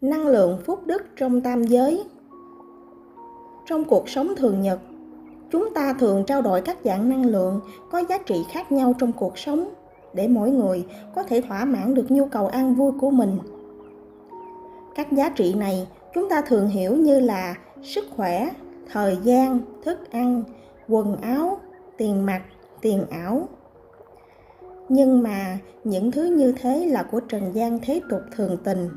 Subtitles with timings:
[0.00, 2.04] năng lượng phúc đức trong tam giới.
[3.66, 4.78] Trong cuộc sống thường nhật,
[5.50, 9.12] chúng ta thường trao đổi các dạng năng lượng có giá trị khác nhau trong
[9.12, 9.68] cuộc sống
[10.14, 13.38] để mỗi người có thể thỏa mãn được nhu cầu an vui của mình.
[14.94, 18.50] Các giá trị này chúng ta thường hiểu như là sức khỏe,
[18.92, 20.42] thời gian, thức ăn,
[20.88, 21.58] quần áo,
[21.96, 22.42] tiền mặt
[22.80, 23.48] tiền ảo.
[24.88, 28.88] Nhưng mà những thứ như thế là của trần gian thế tục thường tình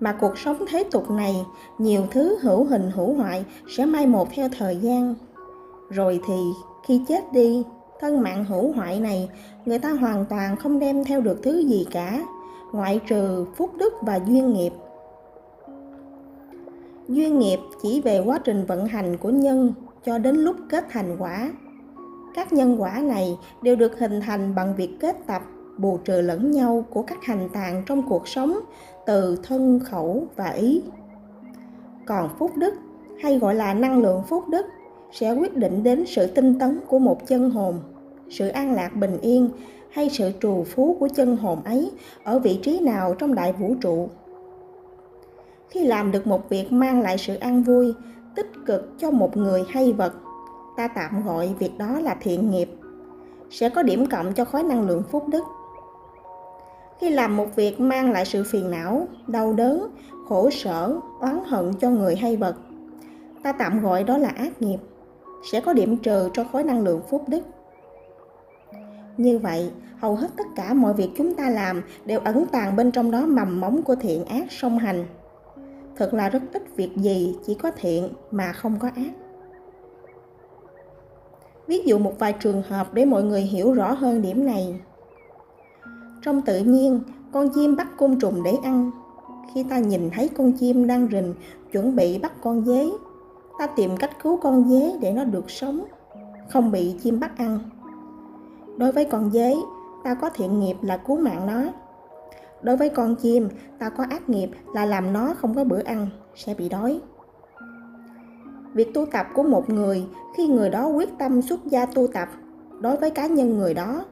[0.00, 1.44] mà cuộc sống thế tục này,
[1.78, 3.44] nhiều thứ hữu hình hữu hoại
[3.76, 5.14] sẽ mai một theo thời gian.
[5.90, 6.38] Rồi thì,
[6.86, 7.62] khi chết đi,
[8.00, 9.28] thân mạng hữu hoại này,
[9.64, 12.22] người ta hoàn toàn không đem theo được thứ gì cả,
[12.72, 14.72] ngoại trừ phúc đức và duyên nghiệp.
[17.08, 19.72] Duyên nghiệp chỉ về quá trình vận hành của nhân
[20.04, 21.50] cho đến lúc kết thành quả.
[22.34, 25.42] Các nhân quả này đều được hình thành bằng việc kết tập
[25.78, 28.60] bù trừ lẫn nhau của các hành tạng trong cuộc sống,
[29.06, 30.82] từ thân khẩu và ý.
[32.06, 32.74] Còn phúc đức,
[33.22, 34.66] hay gọi là năng lượng phúc đức,
[35.12, 37.80] sẽ quyết định đến sự tinh tấn của một chân hồn,
[38.30, 39.50] sự an lạc bình yên,
[39.90, 41.90] hay sự trù phú của chân hồn ấy
[42.24, 44.08] ở vị trí nào trong đại vũ trụ.
[45.68, 47.94] Khi làm được một việc mang lại sự an vui,
[48.36, 50.12] tích cực cho một người hay vật,
[50.76, 52.68] ta tạm gọi việc đó là thiện nghiệp.
[53.50, 55.44] Sẽ có điểm cộng cho khối năng lượng phúc đức
[57.00, 59.88] khi làm một việc mang lại sự phiền não, đau đớn,
[60.28, 62.56] khổ sở, oán hận cho người hay vật.
[63.42, 64.78] Ta tạm gọi đó là ác nghiệp,
[65.52, 67.42] sẽ có điểm trừ cho khối năng lượng phúc đức.
[69.16, 72.90] Như vậy, hầu hết tất cả mọi việc chúng ta làm đều ẩn tàng bên
[72.90, 75.06] trong đó mầm móng của thiện ác song hành.
[75.96, 79.10] Thật là rất ít việc gì chỉ có thiện mà không có ác.
[81.66, 84.80] Ví dụ một vài trường hợp để mọi người hiểu rõ hơn điểm này
[86.26, 87.00] trong tự nhiên,
[87.32, 88.90] con chim bắt côn trùng để ăn.
[89.54, 91.34] Khi ta nhìn thấy con chim đang rình,
[91.72, 92.88] chuẩn bị bắt con dế,
[93.58, 95.84] ta tìm cách cứu con dế để nó được sống,
[96.48, 97.58] không bị chim bắt ăn.
[98.76, 99.54] Đối với con dế,
[100.04, 101.62] ta có thiện nghiệp là cứu mạng nó.
[102.62, 103.48] Đối với con chim,
[103.78, 107.00] ta có ác nghiệp là làm nó không có bữa ăn, sẽ bị đói.
[108.74, 112.28] Việc tu tập của một người, khi người đó quyết tâm xuất gia tu tập,
[112.80, 114.04] đối với cá nhân người đó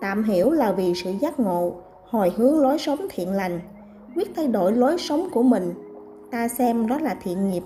[0.00, 1.72] tạm hiểu là vì sự giác ngộ,
[2.10, 3.60] hồi hướng lối sống thiện lành,
[4.16, 5.74] quyết thay đổi lối sống của mình.
[6.30, 7.62] Ta xem đó là thiện nghiệp.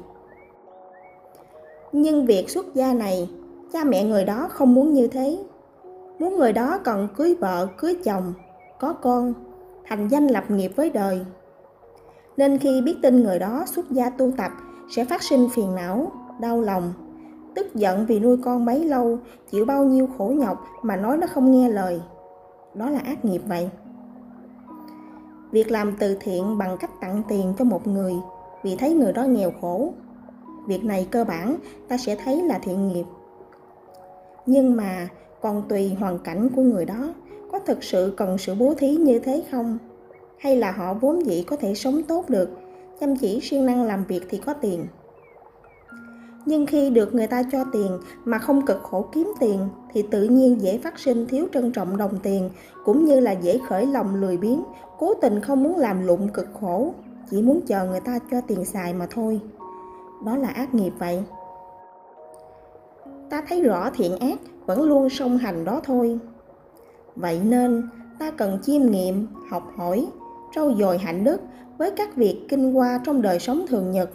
[1.92, 3.28] Nhưng việc xuất gia này,
[3.72, 5.38] cha mẹ người đó không muốn như thế.
[6.18, 8.32] Muốn người đó cần cưới vợ, cưới chồng,
[8.80, 9.34] có con,
[9.84, 11.20] thành danh lập nghiệp với đời.
[12.36, 14.52] Nên khi biết tin người đó xuất gia tu tập,
[14.90, 16.92] sẽ phát sinh phiền não, đau lòng,
[17.54, 19.18] tức giận vì nuôi con mấy lâu,
[19.50, 22.00] chịu bao nhiêu khổ nhọc mà nói nó không nghe lời
[22.74, 23.68] đó là ác nghiệp vậy.
[25.50, 28.14] Việc làm từ thiện bằng cách tặng tiền cho một người
[28.62, 29.92] vì thấy người đó nghèo khổ,
[30.66, 31.56] việc này cơ bản
[31.88, 33.04] ta sẽ thấy là thiện nghiệp.
[34.46, 35.08] Nhưng mà
[35.40, 37.14] còn tùy hoàn cảnh của người đó,
[37.52, 39.78] có thực sự cần sự bố thí như thế không?
[40.38, 42.50] Hay là họ vốn dĩ có thể sống tốt được,
[43.00, 44.86] chăm chỉ siêng năng làm việc thì có tiền?
[46.46, 50.22] Nhưng khi được người ta cho tiền mà không cực khổ kiếm tiền, thì tự
[50.22, 52.50] nhiên dễ phát sinh thiếu trân trọng đồng tiền,
[52.84, 54.62] cũng như là dễ khởi lòng lười biếng,
[54.98, 56.94] cố tình không muốn làm lụng cực khổ,
[57.30, 59.40] chỉ muốn chờ người ta cho tiền xài mà thôi.
[60.26, 61.22] Đó là ác nghiệp vậy.
[63.30, 66.18] Ta thấy rõ thiện ác vẫn luôn song hành đó thôi.
[67.16, 67.88] Vậy nên,
[68.18, 70.06] ta cần chiêm nghiệm, học hỏi,
[70.54, 71.40] trau dồi hạnh đức
[71.78, 74.10] với các việc kinh qua trong đời sống thường nhật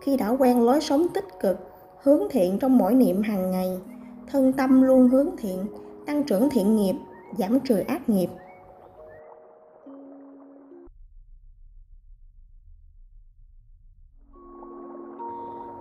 [0.00, 1.56] khi đã quen lối sống tích cực,
[2.02, 3.78] hướng thiện trong mỗi niệm hàng ngày.
[4.26, 5.66] Thân tâm luôn hướng thiện,
[6.06, 6.94] tăng trưởng thiện nghiệp,
[7.38, 8.28] giảm trừ ác nghiệp.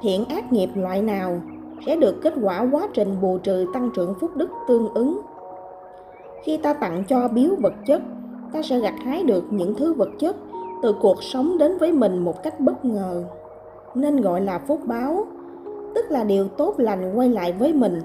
[0.02, 1.42] Thiện ác nghiệp loại nào
[1.86, 5.22] sẽ được kết quả quá trình bù trừ tăng trưởng phúc đức tương ứng?
[6.44, 8.02] Khi ta tặng cho biếu vật chất,
[8.54, 10.36] ta sẽ gặt hái được những thứ vật chất
[10.84, 13.24] từ cuộc sống đến với mình một cách bất ngờ
[14.00, 15.26] nên gọi là phúc báo,
[15.96, 18.02] tức là điều tốt lành quay lại với mình.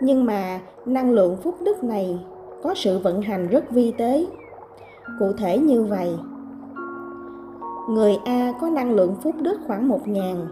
[0.00, 2.18] Nhưng mà năng lượng phúc đức này
[2.62, 4.26] có sự vận hành rất vi tế.
[5.18, 6.16] Cụ thể như vậy,
[7.88, 10.46] người a có năng lượng phúc đức khoảng một ngàn.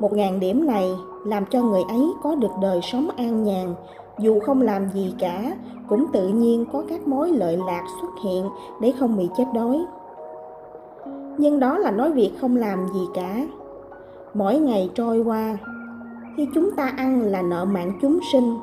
[0.00, 0.90] Một ngàn điểm này
[1.26, 3.74] làm cho người ấy có được đời sống an nhàn.
[4.18, 5.54] Dù không làm gì cả,
[5.88, 8.44] cũng tự nhiên có các mối lợi lạc xuất hiện
[8.80, 9.84] để không bị chết đói
[11.38, 13.46] nhưng đó là nói việc không làm gì cả.
[14.34, 15.58] Mỗi ngày trôi qua,
[16.36, 18.56] khi chúng ta ăn là nợ mạng chúng sinh,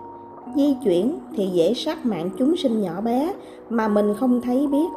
[0.56, 3.34] di chuyển thì dễ sát mạng chúng sinh nhỏ bé
[3.70, 4.88] mà mình không thấy biết.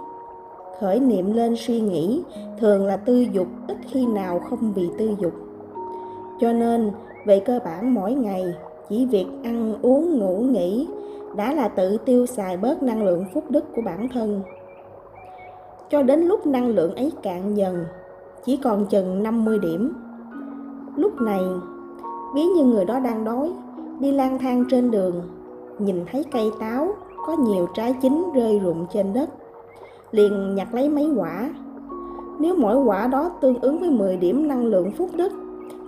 [0.80, 2.22] Khởi niệm lên suy nghĩ
[2.60, 5.32] thường là tư dục, ít khi nào không bị tư dục.
[6.40, 6.90] Cho nên,
[7.26, 8.44] về cơ bản mỗi ngày,
[8.88, 10.86] chỉ việc ăn, uống, ngủ, nghỉ
[11.36, 14.40] đã là tự tiêu xài bớt năng lượng phúc đức của bản thân
[15.94, 17.84] cho đến lúc năng lượng ấy cạn dần,
[18.44, 19.92] chỉ còn chừng 50 điểm.
[20.96, 21.40] Lúc này,
[22.34, 23.52] ví như người đó đang đói,
[24.00, 25.22] đi lang thang trên đường,
[25.78, 26.88] nhìn thấy cây táo
[27.26, 29.30] có nhiều trái chín rơi rụng trên đất,
[30.10, 31.50] liền nhặt lấy mấy quả.
[32.38, 35.32] Nếu mỗi quả đó tương ứng với 10 điểm năng lượng phúc đức,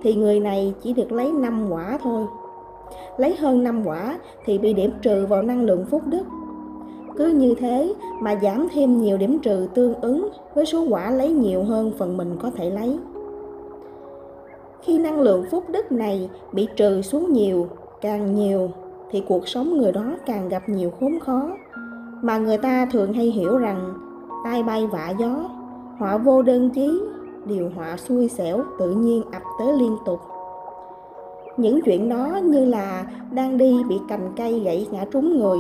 [0.03, 2.27] thì người này chỉ được lấy 5 quả thôi.
[3.17, 6.23] Lấy hơn 5 quả thì bị điểm trừ vào năng lượng phúc đức
[7.19, 11.33] cứ như thế mà giảm thêm nhiều điểm trừ tương ứng với số quả lấy
[11.33, 12.99] nhiều hơn phần mình có thể lấy.
[14.83, 17.67] Khi năng lượng phúc đức này bị trừ xuống nhiều,
[18.01, 18.71] càng nhiều,
[19.11, 21.49] thì cuộc sống người đó càng gặp nhiều khốn khó.
[22.23, 23.95] Mà người ta thường hay hiểu rằng,
[24.45, 25.35] tai bay vạ gió,
[25.99, 27.01] họa vô đơn chí,
[27.47, 30.21] điều họa xui xẻo tự nhiên ập tới liên tục.
[31.57, 35.59] Những chuyện đó như là đang đi bị cành cây gãy ngã trúng người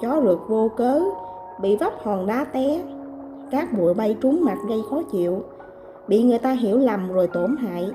[0.00, 1.02] chó rượt vô cớ,
[1.60, 2.82] bị vấp hòn đá té.
[3.50, 5.42] Cát bụi bay trúng mặt gây khó chịu,
[6.08, 7.90] bị người ta hiểu lầm rồi tổn hại.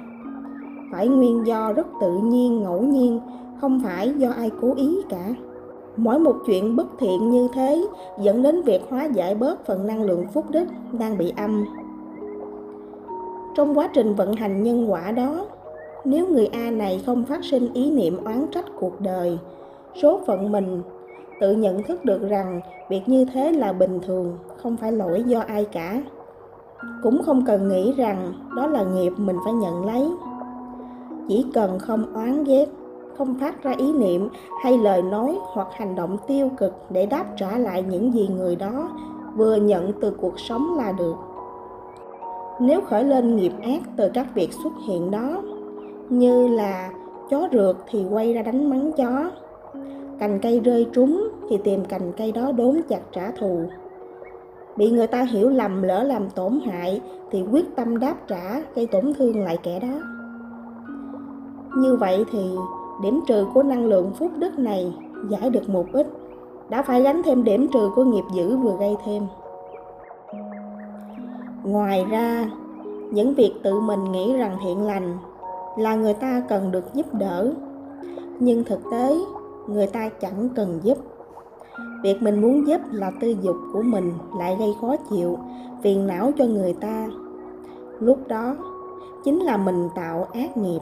[0.92, 3.20] Phải nguyên do rất tự nhiên, ngẫu nhiên,
[3.62, 5.34] không phải do ai cố ý cả.
[5.98, 7.86] Mỗi một chuyện bất thiện như thế
[8.22, 11.66] dẫn đến việc hóa giải bớt phần năng lượng phúc đức đang bị âm.
[13.56, 15.46] Trong quá trình vận hành nhân quả đó,
[16.06, 19.38] nếu người a này không phát sinh ý niệm oán trách cuộc đời,
[20.02, 20.82] số phận mình
[21.40, 25.40] tự nhận thức được rằng việc như thế là bình thường, không phải lỗi do
[25.40, 26.02] ai cả.
[27.04, 30.10] Cũng không cần nghĩ rằng đó là nghiệp mình phải nhận lấy.
[31.28, 32.66] Chỉ cần không oán ghét,
[33.18, 34.30] không phát ra ý niệm
[34.64, 38.56] hay lời nói hoặc hành động tiêu cực để đáp trả lại những gì người
[38.56, 38.90] đó
[39.36, 41.16] vừa nhận từ cuộc sống là được.
[42.60, 45.42] Nếu khởi lên nghiệp ác từ các việc xuất hiện đó,
[46.10, 46.90] như là
[47.30, 49.32] chó rượt thì quay ra đánh mắng chó
[50.20, 53.62] cành cây rơi trúng thì tìm cành cây đó đốn chặt trả thù.
[54.78, 57.02] Bị người ta hiểu lầm, lỡ làm tổn hại
[57.32, 60.00] thì quyết tâm đáp trả, gây tổn thương lại kẻ đó.
[61.78, 62.52] Như vậy thì
[63.04, 64.94] điểm trừ của năng lượng phúc đức này
[65.30, 66.08] giải được một ít.
[66.70, 69.24] Đã phải gánh thêm điểm trừ của nghiệp dữ vừa gây thêm.
[71.64, 72.50] Ngoài ra,
[73.12, 75.18] những việc tự mình nghĩ rằng thiện lành
[75.78, 77.54] là người ta cần được giúp đỡ.
[78.40, 79.18] Nhưng thực tế
[79.68, 80.98] người ta chẳng cần giúp.
[82.04, 85.38] Việc mình muốn giúp là tư dục của mình lại gây khó chịu,
[85.84, 87.08] phiền não cho người ta.
[88.00, 88.56] Lúc đó,
[89.24, 90.80] chính là mình tạo ác nghiệp.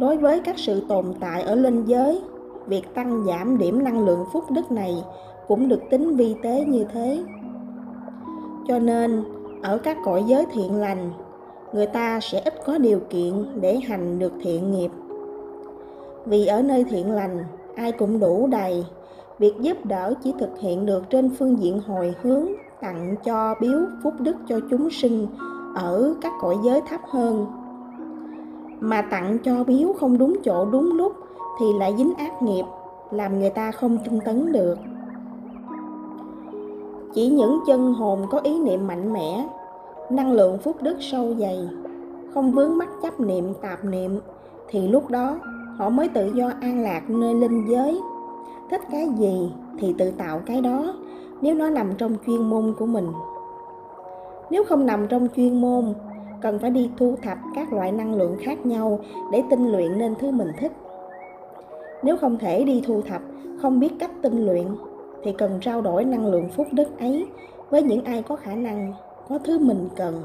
[0.00, 2.22] Đối với các sự tồn tại ở linh giới,
[2.66, 5.04] việc tăng giảm điểm năng lượng phúc đức này
[5.48, 7.24] cũng được tính vi tế như thế.
[8.68, 9.24] Cho nên,
[9.62, 11.10] ở các cõi giới thiện lành
[11.72, 14.90] người ta sẽ ít có điều kiện để hành được thiện nghiệp.
[16.26, 17.44] Vì ở nơi thiện lành,
[17.76, 18.84] ai cũng đủ đầy.
[19.38, 22.46] Việc giúp đỡ chỉ thực hiện được trên phương diện hồi hướng,
[22.80, 25.26] tặng cho biếu phúc đức cho chúng sinh
[25.74, 27.46] ở các cõi giới thấp hơn.
[28.80, 31.12] Mà tặng cho biếu không đúng chỗ đúng lúc
[31.60, 32.64] thì lại dính ác nghiệp,
[33.10, 34.78] làm người ta không tinh tấn được.
[37.14, 39.46] Chỉ những chân hồn có ý niệm mạnh mẽ
[40.10, 41.68] năng lượng phúc đức sâu dày,
[42.34, 44.20] không vướng mắc chấp niệm, tạp niệm,
[44.68, 45.38] thì lúc đó
[45.76, 48.00] họ mới tự do an lạc nơi linh giới.
[48.70, 50.94] Thích cái gì thì tự tạo cái đó,
[51.40, 53.06] nếu nó nằm trong chuyên môn của mình.
[54.50, 55.94] Nếu không nằm trong chuyên môn,
[56.40, 59.00] cần phải đi thu thập các loại năng lượng khác nhau
[59.32, 60.72] để tinh luyện nên thứ mình thích.
[62.02, 63.22] Nếu không thể đi thu thập,
[63.62, 64.66] không biết cách tinh luyện,
[65.22, 67.26] thì cần trao đổi năng lượng phúc đức ấy
[67.70, 68.92] với những ai có khả năng
[69.30, 70.20] có thứ mình cần.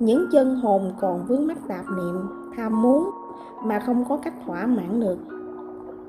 [0.00, 2.16] Những chân hồn còn vướng mắc tạp niệm,
[2.56, 3.10] tham muốn
[3.64, 5.18] mà không có cách thỏa mãn được.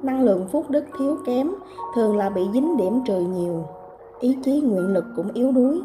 [0.01, 1.51] Năng lượng phúc đức thiếu kém
[1.95, 3.63] thường là bị dính điểm trừ nhiều.
[4.19, 5.81] Ý chí nguyện lực cũng yếu đuối.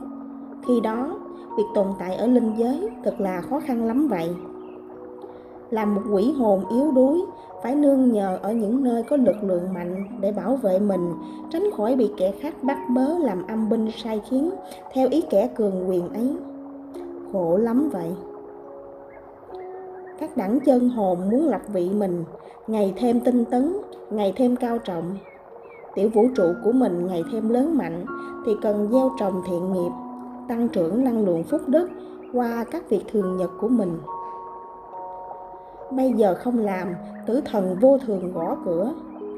[0.67, 1.19] Khi đó,
[1.57, 4.35] việc tồn tại ở linh giới thật là khó khăn lắm vậy
[5.71, 7.23] là một quỷ hồn yếu đuối,
[7.63, 11.13] phải nương nhờ ở những nơi có lực lượng mạnh để bảo vệ mình,
[11.51, 14.51] tránh khỏi bị kẻ khác bắt bớ làm âm binh sai khiến,
[14.93, 16.37] theo ý kẻ cường quyền ấy.
[17.33, 18.11] Khổ lắm vậy.
[20.19, 22.25] Các đẳng chân hồn muốn lập vị mình,
[22.67, 23.77] ngày thêm tinh tấn,
[24.11, 25.17] ngày thêm cao trọng.
[25.95, 28.05] Tiểu vũ trụ của mình ngày thêm lớn mạnh,
[28.47, 29.91] thì cần gieo trồng thiện nghiệp,
[30.49, 31.89] tăng trưởng năng lượng phúc đức
[32.33, 33.99] qua các việc thường nhật của mình
[35.91, 36.95] bây giờ không làm,
[37.27, 38.93] tử thần vô thường gõ cửa.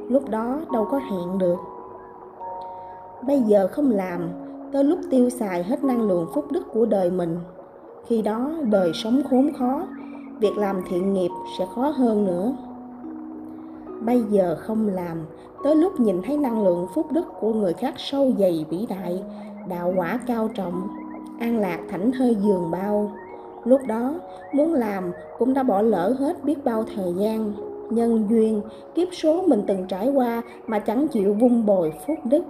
[0.09, 1.57] Lúc đó đâu có hẹn được.
[3.26, 4.28] Bây giờ không làm,
[4.73, 7.38] tới lúc tiêu xài hết năng lượng phúc đức của đời mình.
[8.07, 9.83] Khi đó đời sống khốn khó,
[10.40, 12.52] việc làm thiện nghiệp sẽ khó hơn nữa.
[14.00, 15.19] Bây giờ không làm,
[15.64, 19.23] tới lúc nhìn thấy năng lượng phúc đức của người khác sâu dày vĩ đại,
[19.69, 20.88] đạo quả cao trọng,
[21.40, 23.11] an lạc thảnh thơi giường bao
[23.68, 24.14] lúc đó,
[24.52, 27.52] muốn làm cũng đã bỏ lỡ hết biết bao thời gian,
[27.90, 28.62] nhân duyên,
[28.94, 32.42] kiếp số mình từng trải qua mà chẳng chịu vun bồi phúc đức.